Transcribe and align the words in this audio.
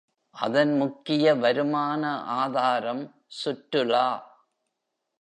அதன் 0.35 0.77
முக்கிய 0.77 1.35
வருமான 1.35 2.03
ஆதாரம் 2.35 3.03
சுற்றுலா. 3.27 4.07